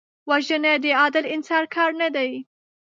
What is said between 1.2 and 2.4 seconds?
انسان کار نه دی